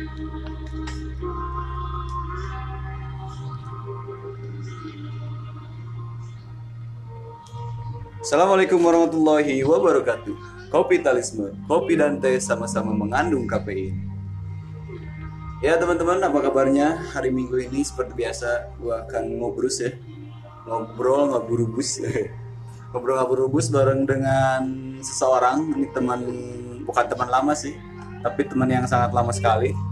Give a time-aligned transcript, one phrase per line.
[0.00, 0.16] Assalamualaikum
[8.80, 10.32] warahmatullahi wabarakatuh.
[10.72, 13.92] Kopitalisme, kopi dan teh sama-sama mengandung kafein.
[15.60, 16.96] Ya teman-teman, apa kabarnya?
[17.12, 20.00] Hari Minggu ini seperti biasa, gua akan ngobrol ya.
[20.64, 22.00] Ngobrol ngaburubus.
[22.96, 24.64] Ngobrol ngaburubus bareng dengan
[25.04, 25.76] seseorang.
[25.76, 26.24] Ini teman
[26.88, 27.76] bukan teman lama sih,
[28.24, 29.89] tapi teman yang sangat lama sekali.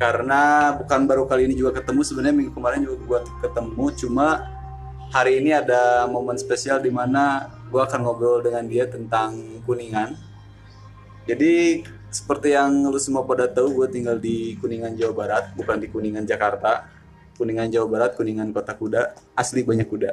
[0.00, 4.26] Karena bukan baru kali ini juga ketemu, sebenarnya minggu kemarin juga gua ketemu, cuma
[5.12, 10.16] hari ini ada momen spesial di mana gue akan ngobrol dengan dia tentang kuningan.
[11.28, 15.86] Jadi seperti yang lu semua pada tahu, gue tinggal di Kuningan Jawa Barat, bukan di
[15.86, 16.90] Kuningan Jakarta.
[17.38, 20.10] Kuningan Jawa Barat, Kuningan Kota Kuda, asli banyak kuda.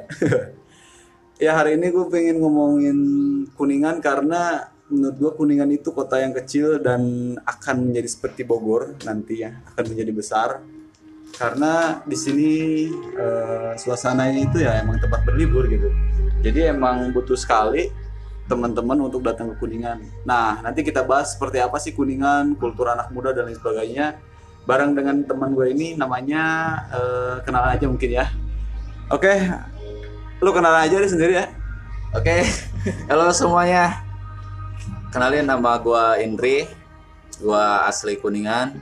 [1.44, 2.98] ya hari ini gue pengen ngomongin
[3.58, 9.44] Kuningan karena menurut gue Kuningan itu kota yang kecil dan akan menjadi seperti Bogor nanti
[9.44, 10.48] ya, akan menjadi besar
[11.36, 12.52] karena di sini
[13.14, 15.92] eh, suasananya itu ya emang tempat berlibur gitu.
[16.40, 17.92] Jadi emang butuh sekali
[18.48, 20.00] teman-teman untuk datang ke Kuningan.
[20.24, 24.16] Nah, nanti kita bahas seperti apa sih Kuningan, kultur anak muda dan lain sebagainya.
[24.64, 26.42] Bareng dengan teman gue ini namanya
[26.90, 28.26] eh, kenalan aja mungkin ya.
[29.12, 29.36] Oke,
[30.40, 31.46] lu kenalan aja deh sendiri ya.
[32.16, 32.40] Oke,
[33.12, 34.07] halo semuanya.
[35.08, 36.68] Kenalin nama gua Indri.
[37.40, 38.76] Gua asli Kuningan.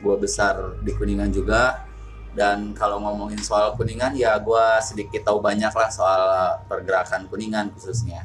[0.00, 1.84] Gua besar di Kuningan juga.
[2.32, 6.20] Dan kalau ngomongin soal Kuningan ya gua sedikit tahu banyak lah soal
[6.64, 8.24] pergerakan Kuningan khususnya.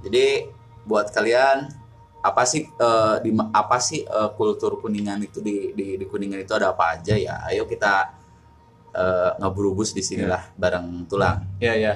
[0.00, 0.48] Jadi
[0.88, 1.68] buat kalian
[2.24, 6.56] apa sih eh, di apa sih eh, kultur Kuningan itu di, di di Kuningan itu
[6.56, 7.44] ada apa aja ya?
[7.52, 8.16] Ayo kita
[8.96, 11.44] eh, ngeburubus di sinilah bareng tulang.
[11.60, 11.94] Iya, iya.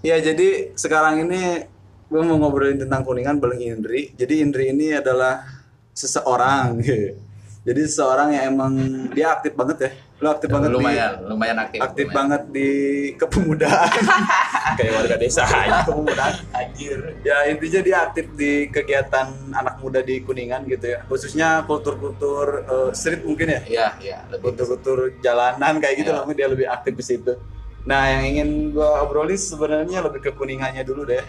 [0.00, 1.75] Ya, jadi sekarang ini
[2.06, 4.14] gue mau ngobrolin tentang Kuningan bareng Indri.
[4.14, 5.42] Jadi Indri ini adalah
[5.90, 6.78] seseorang.
[7.66, 8.72] Jadi seseorang yang emang
[9.10, 9.90] dia aktif banget ya.
[10.16, 11.78] Lo aktif banget lumayan, di lumayan aktif.
[11.82, 12.16] aktif lumayan.
[12.16, 12.70] banget di
[13.18, 13.90] kepemudaan.
[14.78, 16.34] Kayak warga desa aja kepemudaan.
[16.54, 16.98] Anjir.
[17.26, 21.02] Ya intinya dia aktif di kegiatan anak muda di Kuningan gitu ya.
[21.10, 23.60] Khususnya kultur-kultur eh, street mungkin ya.
[23.66, 26.22] Iya, iya, kultur-kultur jalanan kayak gitu Ya.
[26.32, 27.34] dia lebih aktif di situ.
[27.82, 31.22] Nah, yang ingin gua obrolin sebenarnya lebih ke kuningannya dulu deh.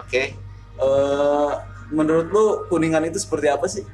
[0.00, 0.22] Oke.
[0.80, 1.52] Eh,
[1.92, 3.84] menurut lu kuningan itu seperti apa sih?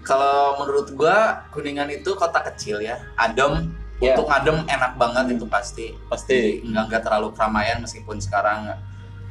[0.00, 3.68] Kalau menurut gua Kuningan itu kota kecil ya, adem.
[4.00, 4.16] Iya.
[4.16, 5.92] Untuk ngadem enak banget itu pasti.
[6.08, 6.64] Pasti.
[6.64, 8.72] Enggak enggak terlalu keramaian meskipun sekarang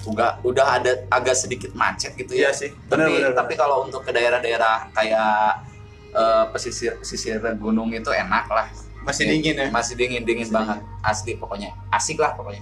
[0.06, 2.56] udah udah ada agak sedikit macet gitu Iya ya.
[2.56, 2.70] sih.
[2.86, 3.32] Tapi Benar benar.
[3.34, 5.66] tapi kalau untuk ke daerah-daerah kayak
[6.14, 8.70] eh, pesisir pesisir gunung itu enak lah.
[9.02, 9.68] Masih dingin ya?
[9.74, 10.80] Masih dingin dingin Masih banget.
[11.02, 11.74] Asli pokoknya.
[11.90, 12.62] Asik lah pokoknya.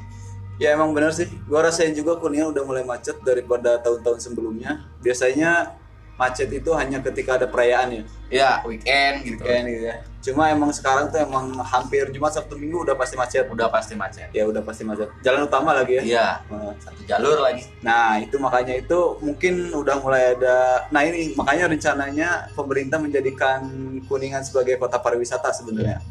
[0.57, 1.29] Ya emang benar sih.
[1.45, 4.85] Gua rasain juga kuningan udah mulai macet daripada tahun-tahun sebelumnya.
[5.05, 5.77] Biasanya
[6.17, 8.03] macet itu hanya ketika ada perayaan ya.
[8.27, 9.45] Ya weekend gitu.
[9.45, 9.95] Kayak gitu ya.
[10.27, 13.45] Cuma emang sekarang tuh emang hampir Jumat Sabtu Minggu udah pasti macet.
[13.47, 14.27] Udah pasti macet.
[14.33, 15.07] Ya udah pasti macet.
[15.21, 16.03] Jalan utama lagi ya.
[16.03, 16.27] Iya.
[16.49, 17.63] Nah, Satu jalur lagi.
[17.85, 20.89] Nah itu makanya itu mungkin udah mulai ada.
[20.89, 23.61] Nah ini makanya rencananya pemerintah menjadikan
[24.09, 26.01] Kuningan sebagai kota pariwisata sebenarnya.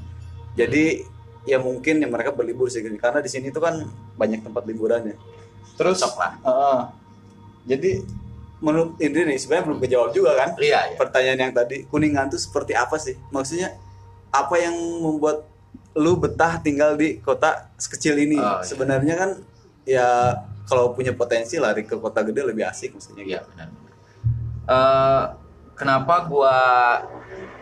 [0.56, 1.16] Jadi
[1.46, 3.86] ya mungkin ya mereka berlibur sih karena di sini tuh kan
[4.18, 5.16] banyak tempat liburan ya.
[5.78, 6.32] Terus Cocok lah.
[6.42, 6.80] Heeh.
[7.66, 7.90] jadi
[8.56, 10.96] menurut Indri nih sebenarnya belum kejawab juga kan Iya, iya.
[10.96, 13.14] pertanyaan yang tadi Kuningan tuh seperti apa sih?
[13.30, 13.76] Maksudnya
[14.32, 15.44] apa yang membuat
[15.96, 18.36] lu betah tinggal di kota sekecil ini?
[18.40, 18.64] Oh, iya.
[18.64, 19.30] Sebenarnya kan
[19.86, 20.08] ya
[20.66, 23.22] kalau punya potensi lari ke kota gede lebih asik maksudnya.
[23.22, 23.68] Iya benar.
[24.66, 25.24] Eh,
[25.76, 26.56] kenapa gua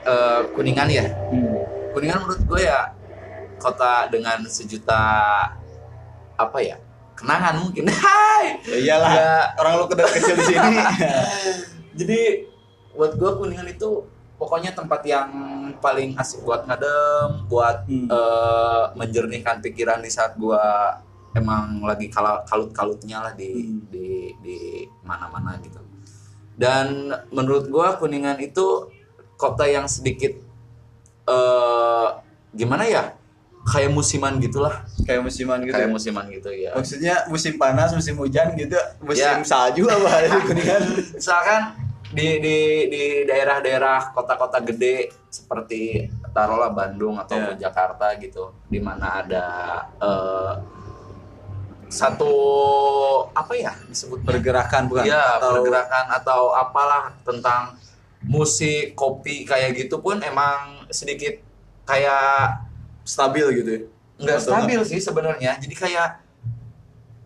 [0.06, 1.11] eh, kuningan ya?
[1.11, 1.59] Hmm.
[1.93, 2.91] Kuningan menurut gue ya
[3.65, 5.01] kota dengan sejuta
[6.37, 6.77] apa ya
[7.17, 7.89] kenangan mungkin.
[8.05, 8.61] Hai.
[8.69, 9.13] Ya iyalah.
[9.17, 9.35] Ya.
[9.57, 10.77] Orang lu kedua kecil di sini.
[11.99, 12.21] Jadi
[12.93, 14.05] buat gua kuningan itu
[14.37, 15.31] pokoknya tempat yang
[15.79, 18.11] paling asik buat ngadem, buat Hmm.
[18.11, 20.93] eh, menjernihkan pikiran di saat gua
[21.35, 22.11] emang lagi
[22.47, 23.81] kalut-kalutnya lah di Hmm.
[23.88, 24.59] di di
[25.06, 25.81] mana-mana gitu.
[26.55, 28.91] Dan menurut gua Kuningan itu
[29.35, 30.35] kota yang sedikit
[31.25, 32.09] eh
[32.55, 33.15] gimana ya?
[33.64, 35.72] Kayak musiman gitulah, Kayak musiman gitu.
[35.72, 35.93] kayak ya?
[35.93, 36.70] musiman gitu ya.
[36.72, 39.40] Maksudnya musim panas, musim hujan gitu, musim Ya.
[39.43, 40.82] salju apa di Kuningan?
[41.16, 41.61] misalkan
[42.11, 42.56] di di
[42.87, 47.66] di daerah-daerah kota-kota gede seperti taruhlah Bandung atau Ya.
[47.66, 49.46] Jakarta gitu di mana ada
[49.96, 50.52] eh,
[51.87, 52.32] satu
[53.31, 55.05] apa ya disebut Pergerakan bukan?
[55.05, 57.75] ya Atau- pergerakan atau apalah tentang
[58.20, 61.38] musik kopi kayak gitu pun emang sedikit
[61.82, 62.63] kayak
[63.05, 63.81] stabil gitu ya.
[64.17, 65.53] nggak Atau stabil sih sebenarnya.
[65.56, 66.09] Jadi kayak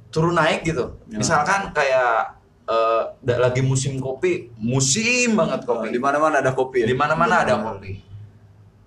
[0.08, 0.96] turun naik gitu.
[1.06, 1.16] Ya.
[1.16, 2.34] misalkan kayak
[2.64, 5.88] eh, da- lagi musim kopi musim banget kopi.
[5.88, 6.86] Di mana-mana ada kopi ya.
[6.86, 8.00] di mana mana ada kopi.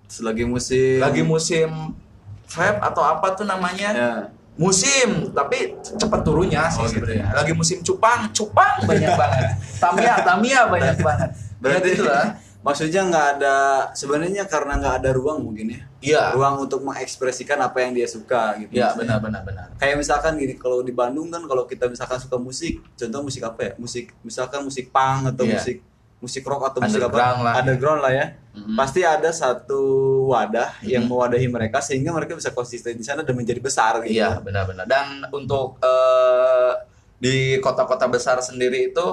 [0.06, 1.96] Selagi musim lagi musim
[2.44, 3.90] vape atau apa tuh namanya?
[3.92, 4.12] Ya.
[4.52, 7.32] musim tapi cepat turunnya sih Oh, gitu sebenarnya.
[7.32, 9.44] lagi musim cupang cupang banyak banget.
[9.82, 11.30] Tamia tamia banyak banget.
[11.56, 12.24] Berarti ya, itulah
[12.62, 13.56] maksudnya nggak ada
[13.92, 15.80] sebenarnya karena nggak ada ruang mungkin ya.
[16.00, 18.70] iya Ruang untuk mengekspresikan apa yang dia suka gitu.
[18.72, 22.38] iya benar benar benar Kayak misalkan gini, kalau di Bandung kan kalau kita misalkan suka
[22.38, 23.72] musik, contoh musik apa ya?
[23.76, 25.58] Musik misalkan musik punk atau Iya.
[25.58, 25.76] musik
[26.18, 27.18] musik rock atau musik apa?
[27.34, 27.58] lah.
[27.58, 28.26] Underground lah ya.
[28.54, 28.78] Mhm.
[28.78, 29.82] Pasti ada satu
[30.30, 31.10] wadah yang Mhm.
[31.10, 34.14] mewadahi mereka sehingga mereka bisa konsisten di sana dan menjadi besar gitu.
[34.14, 34.86] Iya benar-benar.
[34.86, 36.72] Dan untuk eh,
[37.18, 39.06] di kota-kota besar sendiri itu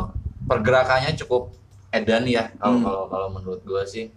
[0.45, 1.49] pergerakannya cukup
[1.89, 2.85] edan ya kalau Hmm.
[2.85, 4.09] kalau kalau menurut gua sih.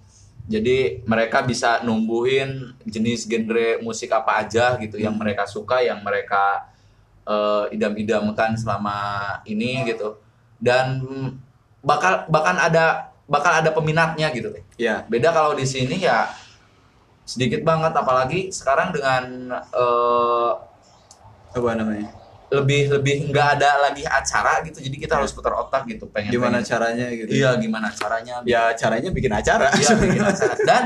[0.42, 5.22] Jadi mereka bisa numbuhin jenis genre musik apa aja gitu yang Hmm.
[5.22, 6.68] mereka suka, yang mereka
[7.22, 8.98] eh, idam-idamkan selama
[9.46, 10.18] ini gitu.
[10.58, 10.98] Dan
[11.78, 14.64] bakal bahkan ada bakal ada peminatnya gitu deh.
[14.74, 15.06] Iya.
[15.06, 16.26] Beda kalau di sini ya
[17.22, 20.52] sedikit banget apalagi sekarang dengan eh,
[21.54, 22.10] Apa namanya?
[22.52, 26.58] Lebih lebih nggak ada lagi acara gitu jadi kita harus putar otak gitu pengen Gimana
[26.58, 27.30] pengen- caranya gitu?
[27.30, 29.72] iya gimana caranya Ya caranya bikin acara.
[29.72, 30.54] Iya, bikin acara.
[30.68, 30.82] dan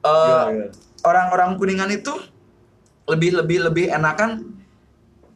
[0.00, 0.66] eh, gimana?
[1.00, 2.14] orang-orang kuningan itu
[3.04, 4.46] lebih lebih lebih enakan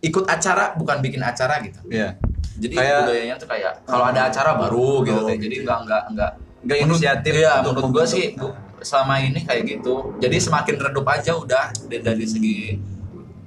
[0.01, 2.15] ikut acara bukan bikin acara gitu Iya.
[2.57, 5.35] jadi Kayak- budayanya tuh kayak kalau ada acara baru gitu Oh, teh.
[5.35, 5.63] gitu jadi ya.
[5.65, 6.31] nggak nggak nggak
[6.63, 8.07] Nggak inisiatif untuk menurut gua membentuk.
[8.09, 12.79] sih bu- selama ini kayak gitu jadi semakin redup aja udah dari segi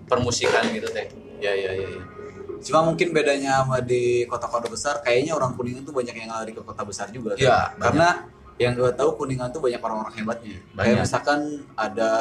[0.06, 1.06] permusikan gitu teh
[1.38, 1.88] Ya ya ya.
[1.88, 2.02] ya.
[2.62, 6.62] Cuma mungkin bedanya sama di kota-kota besar, kayaknya orang kuningan tuh banyak yang lari ke
[6.62, 7.38] kota besar juga.
[7.38, 10.58] Iya, Karena yang gue tahu kuningan tuh banyak orang-orang hebatnya.
[10.72, 11.00] Kayak Banyak.
[11.04, 11.40] misalkan
[11.76, 12.12] ada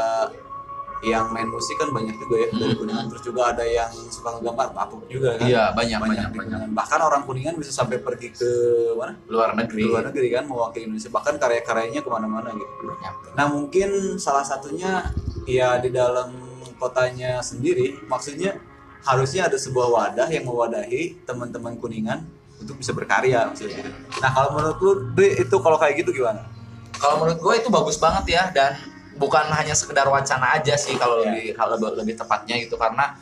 [1.03, 2.81] yang main musik kan banyak juga ya dari Hmm.
[2.81, 3.05] kuningan.
[3.09, 5.47] Terus juga ada yang suka ngegambar tato juga kan.
[5.47, 6.73] iya banyak banyak, banyak banyak.
[6.73, 8.51] Bahkan orang kuningan bisa sampai pergi ke
[8.97, 9.13] mana?
[9.29, 11.09] luar negeri luar negeri kan mewakili Indonesia.
[11.09, 12.89] Bahkan karya-karyanya ke mana-mana gitu.
[13.33, 15.09] Nah mungkin salah satunya
[15.45, 16.33] ya di dalam
[16.75, 18.57] kotanya sendiri, maksudnya
[19.05, 22.25] harusnya ada sebuah wadah yang mewadahi teman-teman kuningan
[22.57, 23.93] untuk bisa berkarya maksudnya.
[24.25, 26.49] Nah kalau menurut lu Dri, itu kalau kayak gitu gimana?
[26.97, 28.81] Kalau menurut gue itu bagus banget ya dan
[29.21, 31.31] bukan hanya sekedar wacana aja sih kalau Iya.
[31.31, 33.15] lebih kalau lebih, lebih tepatnya gitu karena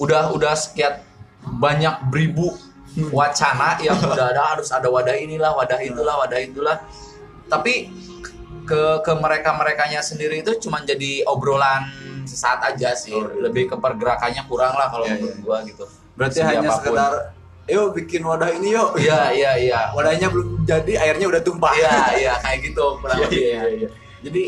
[0.00, 1.02] udah udah sekian
[1.60, 2.54] banyak beribu
[3.12, 6.76] wacana yang udah ada harus ada wadah inilah wadah itulah wadah itulah
[7.50, 7.92] tapi
[8.64, 11.90] ke ke mereka merekanya sendiri itu cuma jadi obrolan
[12.24, 13.42] sesaat aja sih Oh, iya.
[13.42, 15.42] lebih ke pergerakannya kurang lah kalau Iya, menurut iya.
[15.42, 16.78] gua gitu Berarti hanya apa pun.
[16.78, 17.12] sekedar,
[17.64, 18.90] yuk bikin wadah ini yuk.
[18.96, 21.72] iya iya iya Wadahnya belum jadi, airnya udah tumpah.
[21.72, 23.62] Iya, iya kayak gitu kurang Iya, lebih iya, ya.
[23.70, 23.88] iya.
[24.22, 24.42] Jadi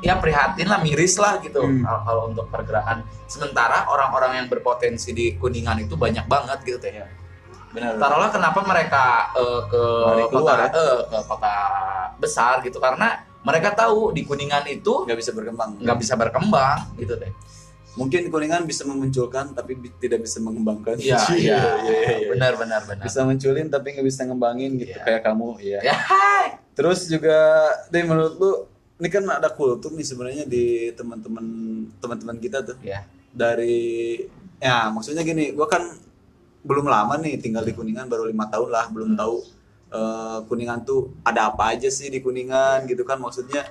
[0.00, 1.80] ya prihatin lah, miris lah gitu Hmm.
[1.84, 3.00] kalau untuk pergerakan.
[3.24, 6.92] Sementara orang-orang yang berpotensi di Kuningan itu banyak banget gitu teh.
[6.94, 7.06] Iya.
[7.70, 7.98] Benar.
[7.98, 10.68] Taruhlah kenapa mereka eh, ke Lari kota keluar ya?
[10.70, 11.54] eh, ke kota
[12.16, 15.70] besar gitu karena mereka tahu di Kuningan itu Nggak bisa berkembang.
[15.76, 17.32] nggak bisa berkembang gitu teh.
[17.94, 20.98] Mungkin kuningan bisa memunculkan tapi bi- tidak bisa mengembangkan.
[21.00, 22.26] Iya, iya, iya, iya.
[22.26, 23.04] benar benar benar.
[23.04, 25.04] Bisa munculin tapi nggak bisa ngembangin gitu Iya.
[25.04, 25.48] kayak kamu.
[25.62, 25.78] Iya.
[25.80, 26.58] Ya, hai.
[26.74, 27.38] Terus juga,
[27.86, 28.50] deh menurut lu,
[28.96, 31.46] ini kan ada kultur nih sebenarnya di teman-teman
[31.96, 33.06] teman-teman kita tuh Ya.
[33.30, 34.18] dari,
[34.58, 35.86] ya maksudnya gini, gua kan
[36.60, 39.20] belum lama nih tinggal di Kuningan baru lima tahun lah, belum Hmm.
[39.20, 39.36] tahu
[39.94, 43.62] eh, Kuningan tuh ada apa aja sih di Kuningan gitu kan maksudnya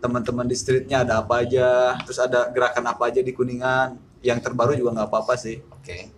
[0.00, 4.72] teman-teman di streetnya ada apa aja, terus ada gerakan apa aja di Kuningan, yang terbaru
[4.72, 5.60] juga nggak apa-apa sih.
[5.76, 6.08] Oke.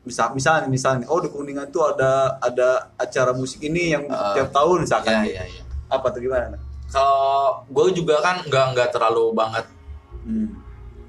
[0.00, 4.48] Misal, misalnya, misalnya, oh di Kuningan tuh ada ada acara musik ini yang Eh, tiap
[4.48, 5.28] tahun misalkan.
[5.28, 5.62] Iya, iya, iya.
[5.92, 6.56] Apa tuh gimana?
[6.88, 9.68] Kalau gue juga kan nggak nggak terlalu banget
[10.24, 10.52] Hmm.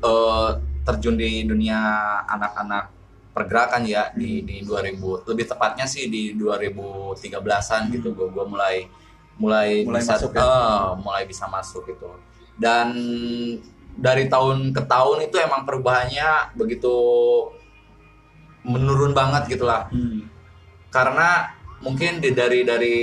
[0.03, 0.49] eh,
[0.83, 1.79] terjun di dunia
[2.27, 2.91] anak-anak
[3.31, 8.91] pergerakan ya di di 2000 lebih tepatnya sih di 2013-an gitu gue gua mulai
[9.35, 10.43] mulai, Mulai bisa masuk ya?
[10.43, 12.11] eh, mulai bisa masuk gitu
[12.59, 12.91] dan
[13.91, 16.91] dari tahun ke tahun itu emang perubahannya begitu
[18.63, 20.27] menurun banget gitulah Hmm.
[20.89, 22.97] karena mungkin di, dari dari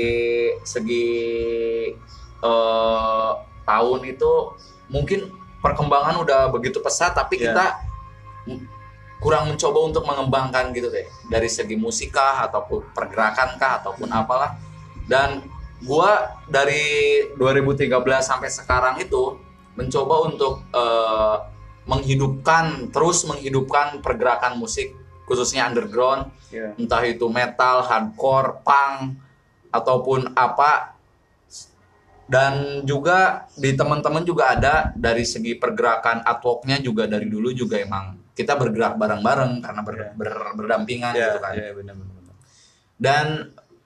[0.63, 1.09] segi
[2.39, 3.31] eh,
[3.65, 4.33] tahun itu
[4.89, 7.51] mungkin perkembangan udah begitu pesat tapi Iya.
[7.51, 7.67] kita
[9.19, 14.55] kurang mencoba untuk mengembangkan gitu deh dari segi musikah ataupun pergerakan kah ataupun apalah.
[15.09, 15.43] Dan
[15.83, 17.91] gua dari 2013
[18.23, 19.39] sampai sekarang itu
[19.75, 21.37] mencoba untuk eh,
[21.89, 24.95] menghidupkan terus menghidupkan pergerakan musik
[25.27, 26.31] khususnya underground.
[26.49, 26.73] Iya.
[26.81, 29.21] entah itu metal, hardcore, punk
[29.69, 30.97] ataupun apa.
[32.29, 38.18] Dan juga di teman-teman juga ada dari segi pergerakan artworknya juga dari dulu juga emang
[38.39, 40.11] kita bergerak bareng-bareng karena ber- Iya.
[40.15, 42.35] ber- berdampingan Iya, gitu kan iya, benar benar.
[42.95, 43.27] dan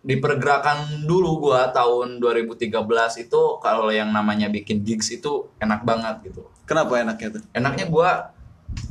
[0.02, 6.26] di pergerakan dulu gua tahun 2013 itu kalau yang namanya bikin gigs itu enak banget
[6.26, 6.42] gitu.
[6.66, 7.42] Kenapa enaknya tuh?
[7.54, 8.34] Enaknya gua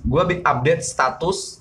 [0.08, 1.60] gua update status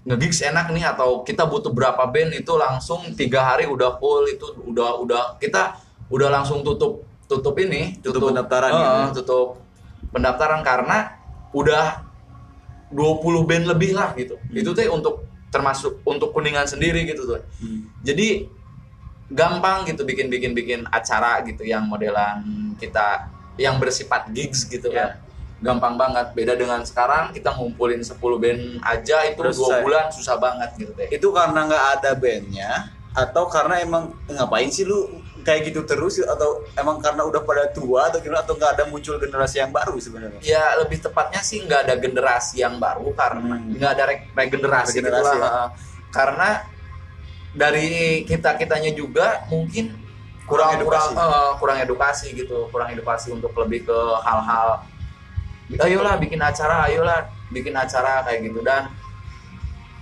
[0.00, 4.48] nge-gigs enak nih atau kita butuh berapa band itu langsung tiga hari udah full itu
[4.64, 5.76] udah udah kita
[6.08, 8.80] udah langsung tutup tutup ini Tutup pendaftaran Eh,
[9.12, 9.20] gitu.
[9.20, 9.48] tutup
[10.08, 11.20] pendaftaran karena
[11.52, 12.00] udah
[12.90, 14.34] 20 band lebih lah gitu.
[14.50, 17.40] Itu tuh untuk termasuk untuk kuningan sendiri gitu tuh.
[18.02, 18.46] Jadi
[19.30, 22.42] gampang gitu bikin bikin bikin acara gitu yang modelan
[22.76, 24.98] kita yang bersifat gigs gitu Iya.
[24.98, 25.10] kan.
[25.60, 26.32] Gampang banget.
[26.32, 30.70] Beda dengan sekarang kita ngumpulin 10 band aja itu Terus dua saya- bulan susah banget
[30.74, 32.70] gitu deh Itu karena nggak ada bandnya
[33.10, 38.06] atau karena emang ngapain sih lu kayak gitu terus atau emang karena udah pada tua
[38.06, 40.40] atau gimana atau nggak ada muncul generasi yang baru sebenarnya?
[40.40, 43.72] ya lebih tepatnya sih nggak ada generasi yang baru karena Hmm.
[43.72, 45.50] nggak ada re- regenerasi, gitu Regenerasi, lah.
[45.50, 45.64] ya.
[46.10, 46.48] karena
[47.50, 47.90] dari
[48.24, 49.98] kita kitanya juga mungkin
[50.44, 51.10] Kurang kurang edukasi.
[51.10, 54.82] kurang, eh, kurang edukasi gitu kurang edukasi untuk lebih ke hal-hal
[55.78, 57.18] ayolah bikin acara ayolah
[57.48, 58.90] bikin acara kayak gitu dan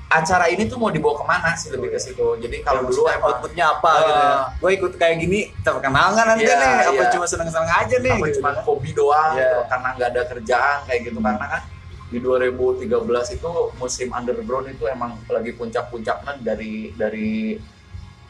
[0.09, 3.29] acara ini tuh mau dibawa ke mana sih lebih ke situ jadi kalau dulu emang
[3.29, 4.33] outputnya apa gitu ya?
[4.33, 6.73] Eh, Gue ikut kayak gini terkenal nggak nanti Iya, nih?
[6.88, 7.11] Apa iya.
[7.12, 8.12] cuma seneng-seneng aja nih?
[8.12, 8.37] apa gitu.
[8.41, 9.45] cuma hobi doang Iya.
[9.45, 11.62] gitu, karena nggak ada kerjaan kayak gitu karena kan
[12.09, 12.88] di 2013
[13.31, 17.61] itu musim underground itu emang lagi puncak-puncaknya dari dari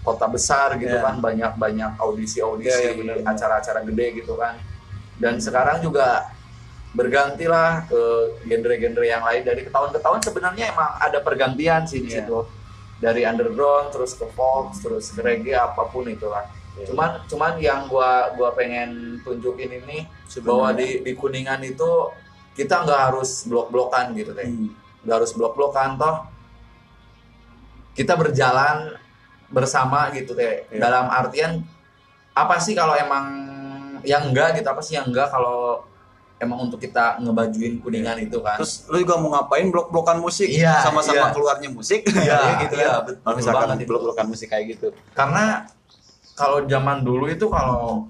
[0.00, 1.04] kota besar gitu Iya.
[1.04, 3.30] kan banyak banyak audisi-audisi Iya, iya, benar, benar.
[3.30, 4.58] acara-acara gede gitu kan
[5.14, 6.26] dan sekarang juga
[6.96, 8.00] bergantilah ke
[8.48, 9.42] genre-genre yang lain.
[9.44, 12.44] Dari tahun ke tahun sebenarnya emang ada pergantian sih di situ.
[12.98, 16.94] Dari underground terus ke folk terus ke reggae apa pun itu lah Iya.
[16.94, 20.06] cuman cuman yang gua gua pengen tunjukin ini
[20.46, 21.90] bahwa di di kuningan itu
[22.54, 24.46] kita nggak harus blok-blokan gitu deh.
[24.46, 24.70] Hmm.
[25.02, 26.26] nggak harus blok-blokan toh.
[27.98, 28.94] Kita berjalan
[29.50, 30.66] bersama gitu deh.
[30.70, 30.78] Iya.
[30.78, 31.66] dalam artian
[32.34, 33.26] apa sih kalau emang
[34.06, 34.68] yang enggak gitu?
[34.70, 35.82] Apa sih yang enggak kalau
[36.38, 40.46] emang untuk kita ngebajuin kuningan itu kan Terus lu juga mau ngapain blok-blokan musik?
[40.46, 41.30] Iya, Sama-sama iya.
[41.30, 42.06] keluarnya musik?
[42.06, 43.02] Iya, gitu iya, kan.
[43.04, 43.88] betul misalkan banget itu.
[43.88, 44.88] blok-blokan musik kayak gitu.
[45.12, 45.66] karena
[46.32, 48.06] kalau zaman dulu itu kalau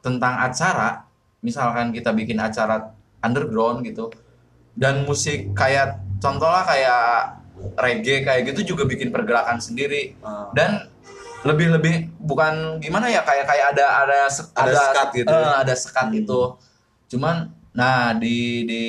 [0.00, 1.08] tentang acara
[1.40, 4.12] misalkan kita bikin acara underground gitu
[4.72, 7.04] dan musik kayak contohnya kayak
[7.78, 10.52] reggae kayak gitu juga bikin pergerakan sendiri Ah.
[10.52, 10.92] dan
[11.40, 15.52] lebih lebih bukan gimana ya kayak kayak ada ada se- Ada sekat gitu ya.
[15.54, 16.18] ada sekat Hmm.
[16.18, 16.40] itu
[17.14, 17.36] cuman
[17.70, 18.82] nah di di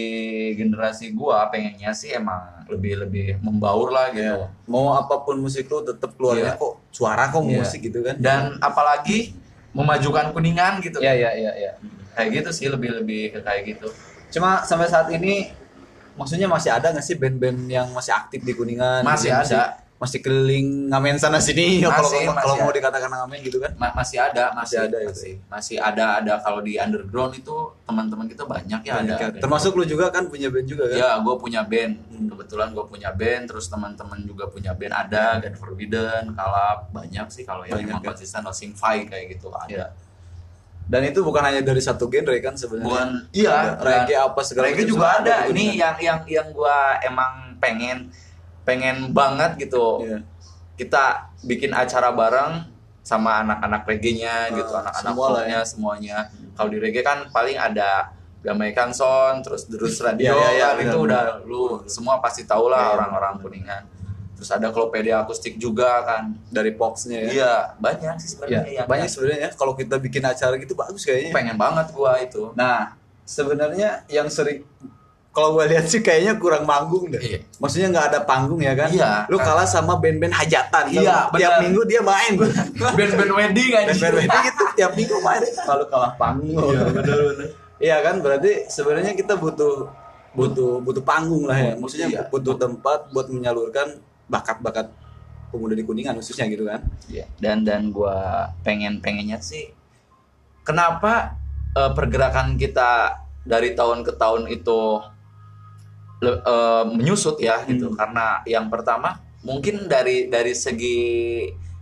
[0.54, 4.50] generasi gua pengennya sih emang lebih lebih membaur lah gitu Iya.
[4.66, 6.62] Mau apa pun musik lu tetap keluarnya Iya.
[6.62, 7.62] kok suara kok Iya.
[7.62, 8.18] musik gitu kan.
[8.18, 9.34] dan apalagi
[9.72, 11.72] memajukan kuningan gitu Iya iya iya iya.
[12.14, 13.90] kayak gitu sih lebih lebih kayak gitu
[14.30, 15.50] Cuma sampai saat ini
[16.14, 19.04] maksudnya masih ada nggak sih band-band yang masih aktif di Kuningan?
[19.04, 19.44] Masih ada.
[19.44, 19.60] Masih
[20.16, 23.72] keliling ngamen sana sini ya kalau Masih, kalau- masih mau dikatakan ngamen gitu kan.
[23.76, 25.10] Ma- masih ada masih, Masih ada gitu.
[25.10, 29.42] masih, masih ada ada kalau di underground itu teman-teman kita banyak ya Banyak ada ya.
[29.42, 30.96] Termasuk lu juga kan punya band juga kan?
[30.96, 32.28] ya gue punya band Hmm.
[32.28, 37.42] kebetulan gue punya band terus teman-teman juga punya band ada God Forbidden Kalap banyak sih
[37.42, 38.10] kalau yang emang ya.
[38.10, 39.88] konsisten Losing Fight kayak gitu ada Iya.
[40.86, 42.86] Dan itu bukan hanya dari satu genre kan sebenarnya.
[42.86, 48.14] bukan iya reggae apa segala reggae juga ada ini yang yang yang gue emang pengen
[48.66, 50.20] pengen banget gitu Iya.
[50.76, 51.04] kita
[51.42, 52.68] bikin acara bareng
[53.00, 56.18] sama anak-anak reggae-nya gitu, Ah, anak-anak semua folknya semuanya.
[56.52, 58.10] Kalau di reggae kan paling ada
[58.42, 61.46] Jamaican Sound, terus Terus Radio, Iya, iya, iya, kan itu udah benar.
[61.46, 63.84] lu semua pasti Iya, lah iya, orang-orang kuningan.
[64.36, 66.34] Terus ada Klopedia akustik juga kan.
[66.50, 67.30] dari Poxnya ya.
[67.32, 69.50] Iya, banyak sih Iya, sebenarnya yang banyak sebenarnya ya.
[69.54, 71.32] Kalau kita bikin acara gitu bagus kayaknya.
[71.32, 72.52] pengen banget gua itu.
[72.54, 72.94] Nah,
[73.24, 74.66] sebenarnya yang sering
[75.36, 77.20] kalau gue lihat sih kayaknya kurang manggung deh.
[77.20, 77.40] Iya.
[77.60, 78.88] Maksudnya nggak ada panggung ya kan?
[78.88, 79.28] Iya.
[79.28, 80.96] Lu kalah sama band-band hajatan.
[80.96, 81.60] Iya, Tiap benar.
[81.60, 82.40] minggu dia main.
[82.96, 83.92] Band-band wedding aja.
[83.92, 85.44] Band-band wedding gitu tiap minggu main.
[85.44, 86.56] Kalau kalah panggung.
[86.72, 87.48] Iya, benar-benar.
[87.84, 88.16] Iya kan?
[88.24, 89.92] Berarti sebenarnya kita butuh
[90.32, 91.74] butuh butuh panggung lah ya.
[91.76, 92.22] Maksudnya Iya.
[92.32, 94.00] butuh tempat buat menyalurkan
[94.32, 94.88] bakat-bakat
[95.52, 96.80] pemuda di Kuningan khususnya gitu kan.
[97.12, 97.28] Iya.
[97.44, 99.68] Dan dan gua pengen pengennya sih
[100.64, 101.36] kenapa
[101.76, 104.80] eh, pergerakan kita dari tahun ke tahun itu
[106.26, 107.96] le- eh, menyusut ya gitu Hmm.
[107.96, 110.98] karena yang pertama mungkin dari dari segi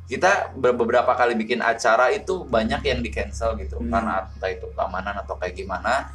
[0.03, 3.87] kita be- beberapa kali bikin acara itu banyak yang di cancel gitu Hmm.
[3.87, 6.11] karena entah itu keamanan atau kayak gimana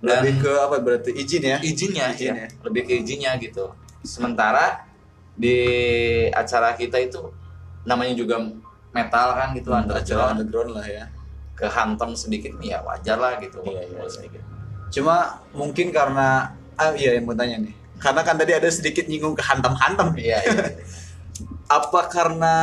[0.00, 1.58] dan Lebih ke apa berarti izin ya?
[1.60, 2.48] izinnya Izin ya, ya.
[2.64, 3.68] lebih ke izinnya gitu
[4.00, 4.88] sementara
[5.36, 5.56] di
[6.32, 7.20] acara kita itu
[7.82, 8.40] namanya juga
[8.90, 11.04] metal kan gitu Hmm, acara underground underground lah ya.
[11.52, 14.08] kehantam sedikit ya wajar lah gitu Iya, iya, iya.
[14.08, 14.40] sedikit
[14.90, 15.16] Cuma
[15.52, 17.74] mungkin karena ah iya yang mau tanya nih.
[18.00, 20.16] Karena kan tadi ada sedikit nyinggung ke hantam-hantam.
[20.16, 20.72] iya iya
[21.76, 22.56] Apa karena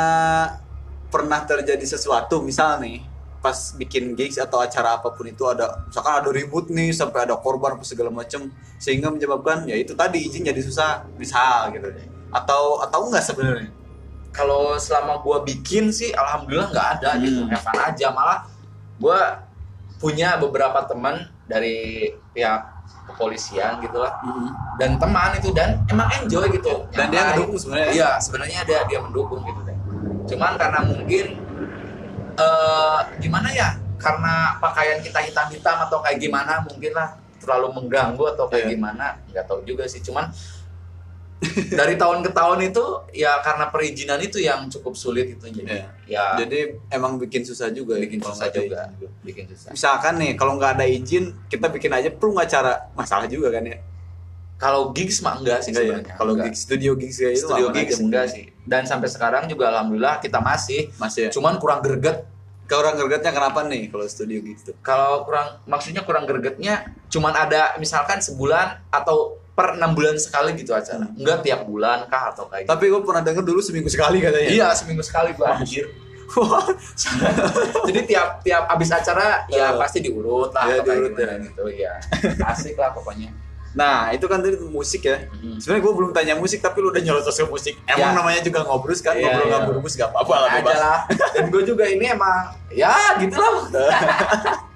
[1.07, 2.99] pernah terjadi sesuatu misal nih
[3.37, 7.37] pas bikin gigs atau acara apa pun itu ada misalkan ada ribut nih sampai ada
[7.39, 11.87] korban apa segala macem sehingga menyebabkan ya itu tadi izin jadi susah misal gitu
[12.33, 13.71] atau atau enggak sebenarnya
[14.35, 17.51] kalau selama gua bikin sih alhamdulillah nggak ada gitu Hmm.
[17.53, 18.39] have fun aja malah
[18.99, 19.47] gua
[20.01, 22.76] punya beberapa teman dari pihak
[23.07, 24.13] kepolisian gitu lah.
[24.77, 26.85] Dan teman itu dan emang enjoy gitu.
[26.91, 27.89] Dan dia ngedukung sebenarnya.
[27.95, 29.77] iya sebenarnya dia dia mendukung gitu deh.
[30.27, 31.25] Cuman karena mungkin
[32.37, 38.45] eh gimana ya karena pakaian kita hitam-hitam atau kayak gimana mungkin lah terlalu mengganggu atau
[38.45, 38.73] kayak Iya.
[38.77, 40.03] gimana nggak tahu juga sih.
[40.05, 40.29] Cuman
[41.79, 45.85] dari tahun ke tahun itu ya karena perizinan itu yang cukup sulit itu jadi Iya.
[46.09, 48.81] ya jadi emang bikin susah juga ya bikin kalau susah nggak juga.
[49.21, 49.69] bikin susah.
[49.69, 53.77] Misalkan nih kalau nggak ada izin kita bikin aja perlu acara masalah juga kan ya?
[54.57, 55.85] Kalau gigs mah enggak sih ya?
[55.85, 56.17] sebenarnya.
[56.17, 56.45] Kalau Enggak.
[56.49, 58.45] gigs studio gigs kayak itu studio gigs enggak sih.
[58.65, 60.89] Dan sampai sekarang juga alhamdulillah kita masih.
[60.97, 61.31] Masih ya?
[61.31, 62.25] Cuman kurang greget.
[62.65, 64.73] Kurang gregetnya kenapa nih kalau studio gigs tuh?
[64.81, 70.69] Kalau kurang maksudnya kurang gregetnya cuman ada misalkan sebulan atau per enam bulan sekali gitu
[70.71, 72.69] acara enggak tiap bulan kah atau kayak gitu.
[72.69, 75.89] tapi gue pernah denger dulu seminggu sekali katanya iya seminggu sekali gua anjir
[77.83, 79.79] jadi tiap tiap abis acara ya Oh.
[79.79, 81.37] pasti diurut lah Iya, kayak diurut gimana ya.
[81.41, 81.93] gitu ya
[82.45, 83.33] asik lah pokoknya
[83.77, 85.21] Nah, itu kan tadi musik ya.
[85.29, 85.61] Mhm.
[85.61, 87.77] Sebenarnya gue belum tanya musik, tapi lu udah nyorotos ke musik.
[87.85, 88.17] Emang Ya.
[88.17, 89.51] namanya juga ngobrol kan, Iya, ngobrol iya.
[89.53, 92.89] nggak berbus gak apa-apa lah aja lah dan gue juga ini emang ya
[93.21, 93.53] gitu lah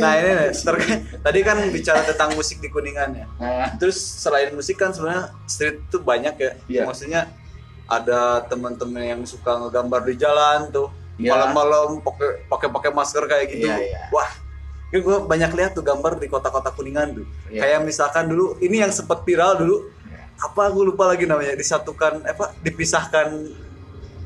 [0.00, 3.26] Nah ini nih, terkait- tadi kan bicara tentang musik di Kuningan ya.
[3.38, 6.52] Nah, Terus selain musik kan sebenarnya street tuh banyak ya.
[6.66, 6.82] Iya.
[6.88, 7.30] Maksudnya
[7.84, 10.88] ada teman-teman yang suka ngegambar di jalan tuh.
[11.20, 11.30] Iya.
[11.30, 13.66] Malam-malam pakai pakai pakai masker kayak gitu.
[13.70, 14.00] Iya, iya.
[14.10, 14.30] Wah,
[14.90, 17.26] kan gue banyak lihat tuh gambar di kota-kota Kuningan tuh.
[17.52, 17.60] Iya.
[17.62, 19.76] Kayak misalkan dulu ini yang sempat viral dulu.
[20.10, 20.22] Iya.
[20.42, 23.28] Apa gue lupa lagi namanya, disatukan apa dipisahkan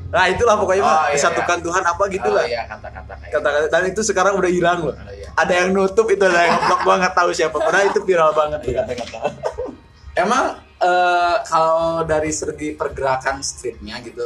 [0.09, 2.45] Nah, itulah pokoknya Oh, mah iya, disatukan Tuhan apa gitu oh, lah.
[2.49, 4.95] iya kata-kata Kata-kata dan itu sekarang udah hilang loh.
[4.97, 5.29] Oh, iya.
[5.37, 7.57] Ada yang nutup itu ada yang ngeblok gua nggak tahu siapa.
[7.57, 9.17] Padahal itu viral banget tuh kata-kata.
[10.17, 10.45] Emang
[10.81, 14.25] eh, kalau dari segi pergerakan streetnya gitu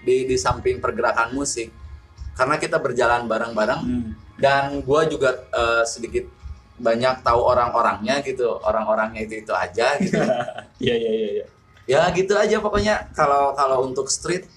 [0.00, 1.68] di di samping pergerakan musik
[2.32, 4.10] karena kita berjalan bareng-bareng Hmm.
[4.40, 6.24] dan gua juga eh, sedikit
[6.72, 10.16] banyak tahu orang-orangnya gitu orang-orangnya itu itu aja gitu
[10.82, 11.46] Iya iya iya iya.
[11.84, 14.48] ya gitu aja pokoknya kalau kalau untuk street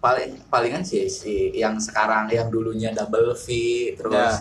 [0.00, 3.46] paling palingan sih si yang sekarang yang dulunya double V
[3.94, 4.32] terus Ya.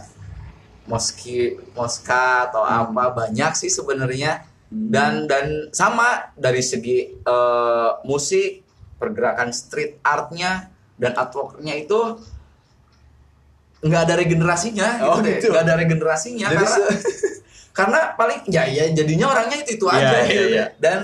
[0.90, 4.42] Moski Moska atau apa banyak sih sebenarnya
[4.72, 8.66] dan dan sama dari segi eh, musik
[8.98, 12.18] pergerakan street artnya dan artworknya itu
[13.80, 15.48] nggak ada regenerasinya Oh, gitu, deh gitu.
[15.54, 16.88] nggak ada regenerasinya Jadi karena
[17.80, 20.66] karena paling ya ya jadinya orangnya itu itu Iya, aja iya, gitu iya.
[20.84, 21.00] dan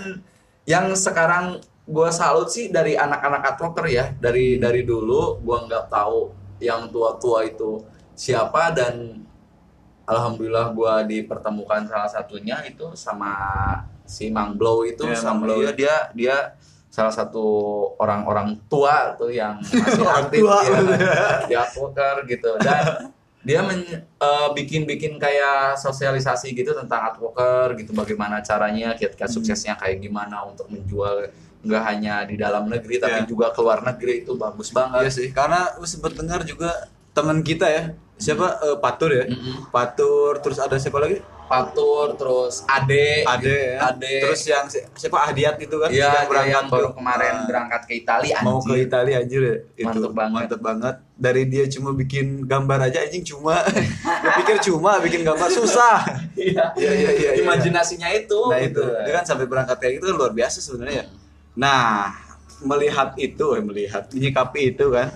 [0.65, 6.33] yang sekarang gua salut sih dari anak-anak advoker ya dari dari dulu gua nggak tahu
[6.57, 9.21] yang tua-tua itu siapa dan
[10.03, 13.33] alhamdulillah gua dipertemukan salah satunya itu sama
[14.03, 15.61] si Mang Blow itu Mang sama Blow.
[15.61, 16.35] dia dia dia
[16.89, 17.43] salah satu
[17.99, 20.57] orang-orang tua tuh yang masih aktif tua.
[20.63, 20.79] ya,
[21.49, 23.11] di advoker gitu dan
[23.45, 29.35] dia men- eh, bikin-bikin kayak sosialisasi gitu tentang advoker gitu bagaimana caranya kiat-kiat Hmm.
[29.37, 31.29] suksesnya kayak gimana untuk menjual
[31.65, 33.25] nggak hanya di dalam negeri tapi Ya.
[33.25, 36.69] juga keluar negeri itu bagus Iya banget sih, karena gue sempet dengar juga
[37.11, 37.83] teman kita ya,
[38.15, 39.67] siapa Eh, Patur ya, Mm-mm.
[39.69, 41.19] Patur, terus ada siapa lagi?
[41.45, 43.77] Patur terus Ade Ade, ya.
[43.87, 45.87] Ade terus yang si- siapa Ahdiat itu kan?
[45.87, 48.81] Iya, yang dia yang baru ke- kemarin Ah, berangkat ke Italia mau ke anjir.
[48.83, 49.55] Italia anjir ya.
[49.75, 50.41] Itu Mantep banget.
[50.41, 50.95] Mantep banget.
[51.15, 53.61] Dari dia cuma bikin gambar aja anjing cuma.
[54.25, 56.01] Gue pikir cuma bikin gambar susah.
[56.33, 57.31] Iya, Iya, iya, iya, iya.
[57.39, 58.39] Imajinasinya itu.
[58.43, 59.05] Nah itu, gitu.
[59.05, 60.97] dia kan sampai berangkat kayak gitu kan luar biasa sebenarnya.
[60.99, 61.24] ya.
[61.55, 62.11] Nah,
[62.61, 65.11] melihat itu, eh, melihat, menyikapi itu kan,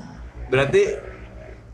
[0.47, 0.95] berarti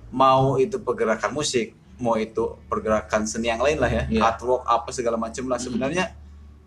[0.09, 4.21] mau itu pergerakan musik, mau itu pergerakan seni yang lain lah ya, Iya.
[4.25, 6.11] artwork apa segala macam lah sebenarnya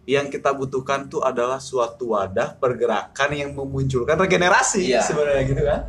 [0.04, 5.04] yang kita butuhkan tuh adalah suatu wadah pergerakan yang memunculkan regenerasi Iya.
[5.04, 5.80] sebenarnya gitu kan.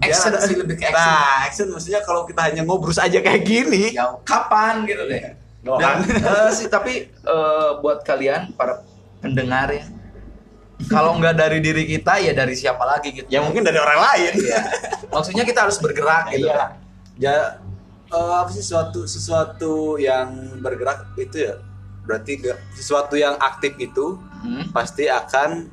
[0.00, 0.96] Biar Action ada- sih, lebih ke action.
[0.96, 5.36] Nah, action maksudnya kalau kita hanya ngobrol aja kayak gini, Ya kapan gitu deh.
[5.60, 5.76] Doang.
[5.76, 8.80] Dan, eh, sih tapi eh, buat kalian para
[9.20, 9.84] pendengar ya,
[10.88, 13.26] kalau nggak dari diri kita ya dari siapa lagi gitu.
[13.28, 14.32] ya mungkin dari orang lain.
[14.38, 14.60] Iya.
[15.10, 16.48] Maksudnya kita harus bergerak gitu.
[16.48, 16.78] Iya.
[17.20, 17.60] Ya
[18.08, 21.54] eh, apa sih sesuatu sesuatu yang bergerak itu ya
[22.00, 25.68] berarti gak, sesuatu yang aktif itu Hmm, pasti akan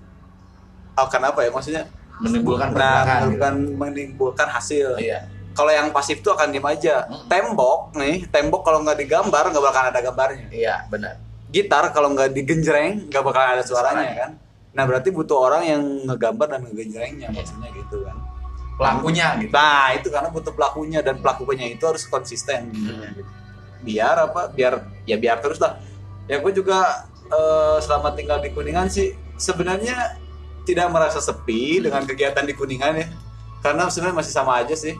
[0.93, 3.19] akan apa ya maksudnya Menimbulkan nah, pergerakan.
[3.29, 4.97] menimbulkan, menimbulkan hasil.
[4.97, 5.29] Iya.
[5.53, 7.05] Kalau yang pasif tuh akan diem aja.
[7.05, 7.29] Hmm.
[7.29, 10.49] Tembok nih, tembok kalau nggak digambar nggak bakal ada gambarnya.
[10.49, 11.21] Iya, benar.
[11.47, 14.13] Gitar kalau nggak digenjreng nggak bakal ada suaranya Suaranya.
[14.17, 14.31] kan.
[14.77, 18.17] Nah berarti butuh orang yang ngegambar dan ngegenjrengnya maksudnya gitu kan.
[18.77, 22.69] pelakunya gitu Nah itu karena butuh pelakunya dan pelakunya itu harus konsisten.
[22.69, 23.25] Hmm.
[23.81, 24.53] Biar apa?
[24.53, 25.81] Biar ya biar terus lah.
[26.29, 30.21] Ya gue juga eh, selama tinggal di Kuningan sih sebenarnya
[30.69, 33.07] tidak merasa sepi dengan kegiatan di Kuningan ya.
[33.65, 34.93] Karena sebenarnya masih sama aja sih.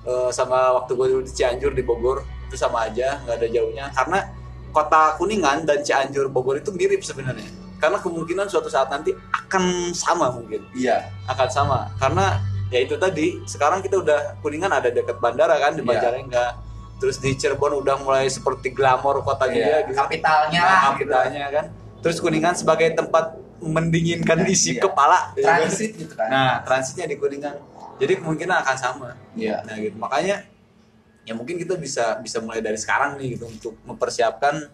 [0.00, 3.84] Eh, sama waktu gue dulu di Cianjur di Bogor itu sama aja nggak ada jauhnya
[3.94, 4.18] karena
[4.72, 7.46] kota Kuningan dan Cianjur Bogor itu mirip sebenarnya
[7.80, 10.60] karena kemungkinan suatu saat nanti akan sama mungkin.
[10.76, 11.08] Iya.
[11.26, 11.88] Akan sama.
[11.96, 12.38] Karena
[12.68, 15.90] ya itu tadi sekarang kita udah kuningan ada dekat bandara kan di Iya.
[15.90, 16.44] Majalengka
[17.00, 19.96] terus di Cirebon udah mulai seperti glamor kotanya dia gitu.
[19.96, 20.80] kapitalnya Nah, lah.
[21.00, 21.08] gitu.
[21.08, 21.64] kapitalnya kan.
[22.04, 24.84] Terus kuningan sebagai tempat mendinginkan isi Iya.
[24.84, 26.28] kepala transit gitu kan.
[26.28, 27.56] Nah transitnya di kuningan.
[27.96, 29.08] Jadi kemungkinan akan sama.
[29.32, 29.64] Iya.
[29.64, 29.96] Nah gitu.
[29.96, 30.44] Makanya
[31.24, 34.68] ya mungkin kita bisa bisa mulai dari sekarang nih gitu untuk mempersiapkan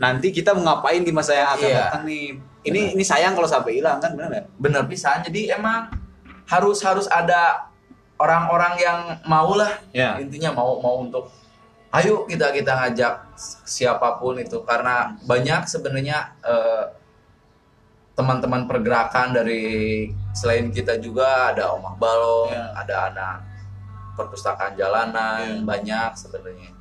[0.00, 1.78] nanti kita mau ngapain di masa yang akan Iya.
[1.84, 2.24] datang nih?
[2.60, 4.16] Ini ini sayang kalau sampai hilang kan?
[4.16, 5.92] Benar bener bisa jadi emang
[6.48, 7.68] harus harus ada
[8.16, 9.76] orang-orang yang mau lah.
[9.92, 11.28] Ya intinya mau mau untuk
[11.92, 13.14] ayo kita kita ngajak
[13.64, 14.60] siapa pun itu.
[14.64, 16.84] Karena banyak sebenarnya eh,
[18.16, 21.52] teman-teman pergerakan dari selain kita juga.
[21.52, 22.68] Ada Omah Balong, Ya.
[22.76, 23.36] ada anak
[24.16, 25.64] perpustakaan jalanan Ya.
[25.64, 26.76] banyak sebenarnya.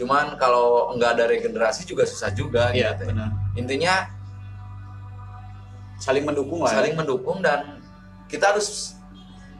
[0.00, 3.12] Cuman kalau nggak ada regenerasi juga susah juga Iya, gitu.
[3.12, 3.28] benar.
[3.52, 3.94] Intinya
[6.00, 6.72] Saling mendukung lah.
[6.72, 6.80] ya.
[6.80, 7.76] saling mendukung dan
[8.24, 8.96] kita harus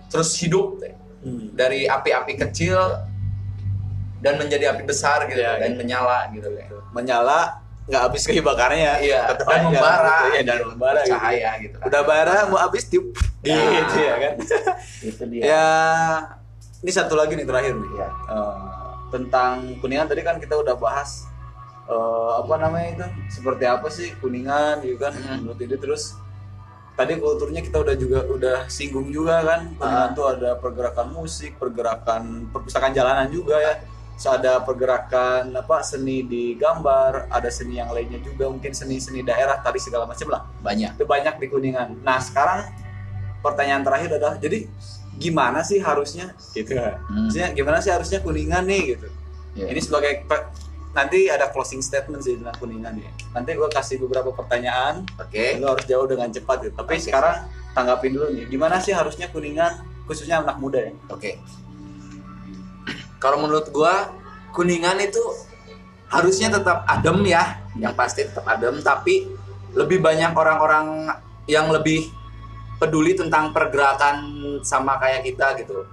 [0.09, 0.96] terus hidup teh.
[1.20, 1.53] Hmm.
[1.53, 2.81] dari api-api kecil
[4.18, 5.85] dan menjadi api besar gitu Iya, dan gitu.
[5.85, 6.64] menyala gitu ya.
[6.90, 9.66] Menyala nggak habis keibakannya Iya, Tetep dan aja.
[9.68, 11.12] membara, Iya, dan membara gitu.
[11.12, 11.76] cahaya gitu.
[11.76, 11.87] kan.
[11.92, 13.12] Udah bara mau habis tiup.
[13.44, 13.53] Ya.
[13.53, 14.35] Gitu ya kan.
[15.03, 15.42] Itu dia.
[15.44, 15.66] ya
[16.81, 17.90] ini satu lagi nih terakhir nih.
[17.92, 18.09] Iya.
[18.09, 18.57] Eh,
[19.11, 21.27] tentang kuningan tadi kan kita udah bahas
[21.85, 25.42] eh, apa namanya itu seperti apa sih kuningan gitu kan Hmm.
[25.42, 26.14] menurut ini terus
[26.92, 30.12] tadi kulturnya kita udah juga udah singgung juga kan kuningan Ah.
[30.12, 33.75] tuh ada pergerakan musik pergerakan perpustakaan jalanan juga ya
[34.12, 39.57] Terus ada pergerakan apa seni di gambar ada seni yang lainnya juga mungkin seni-seni daerah
[39.59, 40.94] tadi segala macam lah Banyak.
[40.94, 42.68] itu banyak di kuningan nah sekarang
[43.40, 44.68] pertanyaan terakhir adalah jadi
[45.20, 47.28] gimana sih harusnya gitu Hmm.
[47.28, 49.09] Maksudnya gimana sih harusnya kuningan nih gitu
[49.50, 49.66] Iya.
[49.68, 50.24] ini sebagai
[50.90, 55.59] nanti ada closing statement sih tentang kuningan ya nanti gue kasih beberapa pertanyaan Oke.
[55.59, 57.04] lo harus jawab dengan cepat gitu tapi Oke.
[57.11, 61.38] sekarang tanggapin dulu nih gimana sih harusnya kuningan khususnya anak muda ya Oke.
[63.20, 64.09] Kalau menurut gua
[64.50, 65.20] kuningan itu
[66.11, 69.28] harusnya tetap adem ya, yang pasti tetap adem tapi
[69.76, 71.14] lebih banyak orang-orang
[71.46, 72.11] yang lebih
[72.80, 74.24] peduli tentang pergerakan
[74.64, 75.84] sama kayak kita gitu.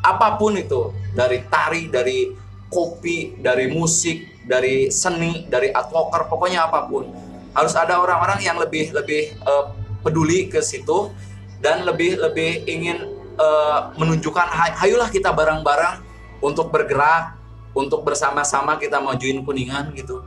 [0.00, 2.32] Apa pun itu, dari tari, dari
[2.72, 7.04] kopi, dari musik, dari seni, dari advoker, pokoknya apa pun.
[7.52, 9.64] Harus ada orang-orang yang lebih lebih eh,
[10.00, 11.12] peduli ke situ
[11.60, 13.04] dan lebih lebih ingin
[13.36, 16.00] eh, menunjukkan "Hay- hayulah kita bareng-bareng
[16.40, 17.36] untuk bergerak,
[17.76, 20.24] untuk bersama-sama kita majuin kuningan gitu.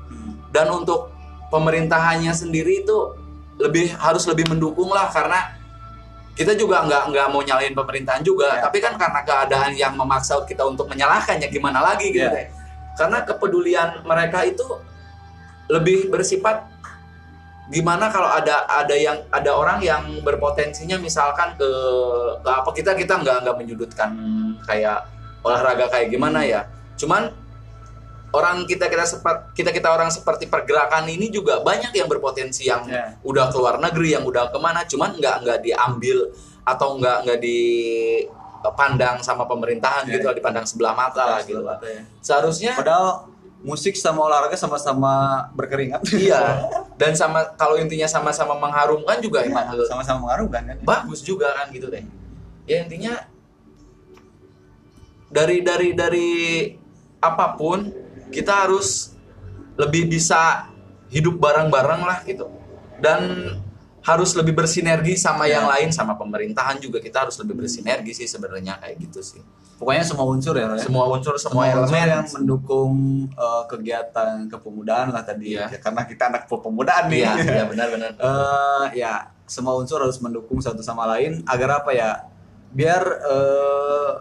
[0.53, 1.09] Dan untuk
[1.49, 2.97] pemerintahannya sendiri itu
[3.57, 5.62] lebih harus lebih mendukung lah karena
[6.33, 8.65] kita juga nggak nggak mau nyalain pemerintahan juga, Ya.
[8.65, 12.33] tapi kan karena keadaan yang memaksa kita untuk menyalahkannya gimana lagi gitu Ya.
[12.33, 12.47] deh.
[12.97, 14.65] Karena kepedulian mereka itu
[15.69, 16.65] lebih bersifat
[17.71, 21.69] gimana kalau ada ada yang ada orang yang berpotensinya misalkan ke,
[22.43, 24.09] ke apa kita kita nggak nggak menyudutkan
[24.67, 25.07] kayak
[25.47, 26.67] olahraga kayak gimana ya
[26.99, 27.31] cuman
[28.33, 32.81] orang kita kita seperti kita kita orang seperti pergerakan ini juga banyak yang berpotensi yang
[32.83, 33.13] Ya.
[33.21, 39.21] udah keluar negeri yang udah ke mana cuman nggak nggak diambil atau nggak nggak dipandang
[39.21, 40.17] sama pemerintahan Ya.
[40.17, 41.77] gitu dipandang sebelah mata lah gitu lah.
[41.79, 42.01] ya.
[42.19, 43.29] seharusnya padahal
[43.61, 46.67] musik sama olahraga sama-sama berkeringat iya
[46.99, 51.69] dan sama kalau intinya sama-sama mengharumkan juga emang Iya, sama-sama mengharumkan kan bagus juga kan
[51.69, 52.03] gitu deh
[52.65, 53.23] ya intinya
[55.29, 56.29] dari dari dari
[57.19, 59.11] apa pun kita harus
[59.75, 60.69] lebih bisa
[61.09, 62.47] hidup bareng-bareng lah gitu.
[63.01, 63.21] Dan
[64.03, 66.99] harus lebih bersinergi sama yang lain sama pemerintahan juga.
[66.99, 69.41] Kita harus lebih bersinergi sih sebenarnya kayak gitu sih.
[69.79, 70.79] Pokoknya semua unsur ya ya?
[70.79, 72.07] semua unsur semua, semua elemen.
[72.07, 72.93] yang mendukung
[73.31, 75.55] eh, kegiatan kepemudaan lah tadi.
[75.55, 75.71] Iya.
[75.71, 77.19] ya, karena kita anak kepemudaan nih.
[77.23, 81.43] Iya iya benar-benar Eh, ya semua unsur harus mendukung satu sama lain.
[81.47, 82.27] Agar apa ya?
[82.71, 84.11] Biar eh,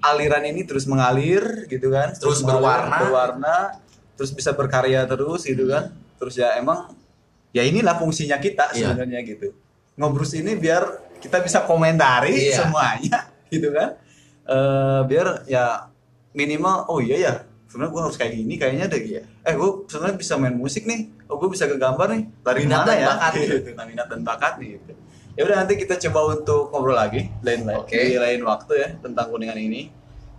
[0.00, 2.96] aliran ini terus mengalir gitu kan Terus mengalir, berwarna.
[2.98, 3.56] berwarna
[4.14, 6.92] terus bisa berkarya terus gitu kan terus ya emang
[7.50, 8.92] ya inilah fungsinya kita Iya.
[8.92, 9.52] sebenarnya gitu
[9.94, 10.82] ngobrus ini biar
[11.18, 12.56] kita bisa komentari Iya.
[12.58, 13.18] semuanya
[13.52, 13.96] gitu kan
[14.42, 15.86] Eh, biar ya
[16.30, 17.34] minimal oh iya ya
[17.64, 19.22] sebenarnya gue harus kayak gini kayaknya deh Iya.
[19.40, 22.78] eh gue sebenarnya bisa main musik nih oh gue bisa ke gambar nih dari Minat
[22.78, 23.32] mana dan ya bakat.
[23.36, 24.92] gitu minat dan bakat nih gitu.
[25.34, 27.96] Ya udah nanti kita coba untuk ngobrol lagi lain lain Oke.
[27.96, 29.90] di lain waktu ya tentang kuningan ini.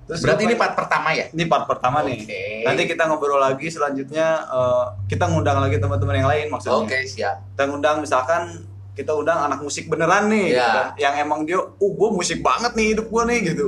[0.05, 1.25] Terus Berarti ini part pertama ya?
[1.31, 2.19] ini part pertama nih.
[2.27, 2.43] Oke.
[2.67, 6.83] Nanti kita ngobrol lagi selanjutnya eh, kita ngundang lagi teman-teman yang lain maksudnya.
[6.83, 7.35] Oke, siap.
[7.55, 10.59] Kita ngundang misalkan kita undang anak musik beneran nih, Iya.
[10.59, 10.87] gitu kan.
[10.99, 13.65] yang emang dia, uh gue musik banget nih hidup gue nih gitu.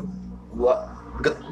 [0.54, 0.93] Gua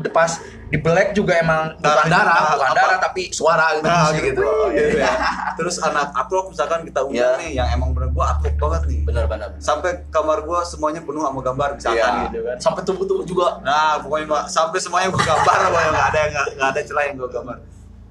[0.09, 0.31] pas
[0.67, 2.77] di black juga emang bukan Darahnya- darah, ah, bukan apa?
[2.79, 4.43] darah tapi suara gitu, Nah, gitu, gitu.
[4.71, 5.13] gitu ya.
[5.53, 7.39] Terus anak upload misalkan kita undang Iya.
[7.39, 8.99] nih, yang emang bener gue upload banget nih.
[9.03, 9.49] Bener bener.
[9.57, 12.23] Sampai kamar gue semuanya penuh sama gambar misalkan Iya.
[12.25, 12.57] gitu kan.
[12.57, 13.47] Sampai tubuh-tubuh juga.
[13.61, 17.15] Nah, pokoknya sampai semuanya gue gambar pokoknya nggak ada yang nggak nggak ada celah yang
[17.17, 17.57] gue gambar.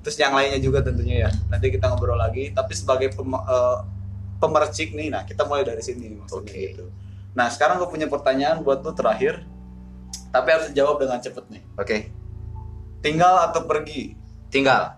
[0.00, 1.30] Terus yang lainnya juga tentunya ya.
[1.48, 2.52] Nanti kita ngobrol lagi.
[2.52, 3.78] Tapi sebagai pem, eh,
[4.36, 6.60] pemercik nih, nah kita mulai dari sini maksudnya Oke.
[6.72, 6.84] gitu.
[7.30, 9.44] Nah sekarang gue punya pertanyaan buat lu terakhir.
[10.30, 11.62] Tapi harus dijawab dengan cepet nih.
[11.74, 11.96] Oke.
[13.02, 14.14] Tinggal atau pergi?
[14.50, 14.94] Tinggal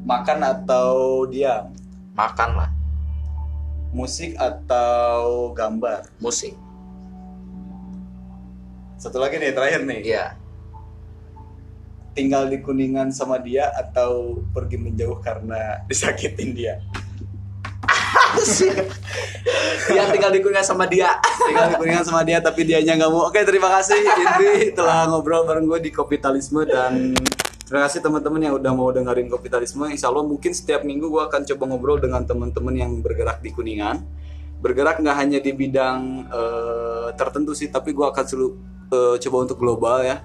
[0.00, 1.70] Makan atau diam?
[2.20, 2.70] makan lah,
[3.96, 6.04] Musik atau gambar?
[6.20, 6.52] musik.
[9.00, 10.00] Satu lagi nih terakhir nih.
[10.04, 10.26] Iya.
[12.12, 16.74] Tinggal di kuningan sama dia atau pergi menjauh karena disakitin dia?
[19.90, 21.18] Dia tinggal di kuningan sama dia.
[21.20, 23.26] tinggal di kuningan sama dia tapi dianya nggak mau.
[23.28, 27.14] Oke terima kasih Indri telah ngobrol bareng gue di Kopitalisme dan
[27.66, 31.42] terima kasih teman-teman yang udah mau dengerin Kopitalisme Insya Allah mungkin setiap minggu gue akan
[31.54, 34.02] coba ngobrol dengan teman-teman yang bergerak di kuningan.
[34.60, 38.48] Bergerak nggak hanya di bidang eh, tertentu sih tapi gue akan selalu
[38.92, 40.18] eh, coba untuk global ya.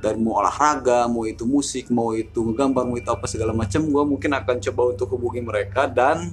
[0.00, 4.04] Dan mau olahraga, mau itu musik, mau itu gambar, mau itu apa segala macam, gue
[4.08, 6.32] mungkin akan coba untuk hubungi mereka dan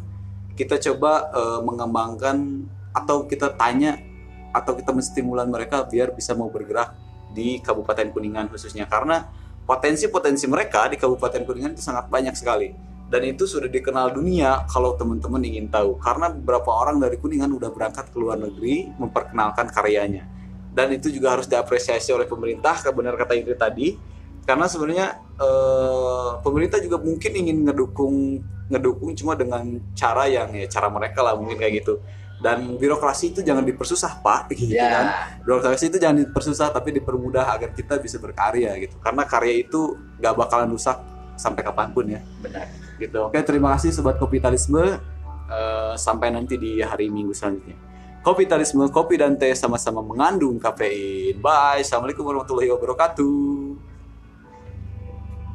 [0.58, 2.66] kita coba eh, mengembangkan
[2.98, 4.02] atau kita tanya
[4.50, 6.98] atau kita menstimulan mereka biar bisa mau bergerak
[7.30, 8.90] di Kabupaten Kuningan khususnya.
[8.90, 9.30] Karena
[9.70, 12.74] potensi-potensi mereka di Kabupaten Kuningan itu sangat banyak sekali.
[13.08, 15.96] Dan itu sudah dikenal dunia kalau teman-teman ingin tahu.
[16.02, 20.28] Karena beberapa orang dari Kuningan udah berangkat ke luar negeri memperkenalkan karyanya.
[20.74, 23.88] Dan itu juga harus diapresiasi oleh pemerintah benar kata Indri tadi.
[24.44, 28.16] Karena sebenarnya eh, pemerintah juga mungkin ingin ngedukung
[28.68, 32.00] ngedukung cuma dengan cara yang ya cara mereka lah mungkin kayak gitu.
[32.38, 34.54] Dan birokrasi itu jangan dipersusah pak.
[34.54, 34.88] Gitu Iya.
[34.94, 35.06] kan?
[35.42, 38.96] Birokrasi itu jangan dipersusah tapi dipermudah agar kita bisa berkarya gitu.
[39.02, 41.02] Karena karya itu gak bakalan rusak
[41.34, 42.22] sampai kapan pun ya.
[42.42, 42.68] Benar.
[42.98, 43.30] gitu.
[43.30, 44.98] Oke terima kasih sobat kapitalisme
[45.48, 47.80] Eh, sampai nanti di hari minggu selanjutnya.
[48.20, 51.40] Kapitalisme kopi dan teh sama-sama mengandung kafein.
[51.40, 51.88] Bye.
[51.88, 53.87] Assalamualaikum warahmatullahi wabarakatuh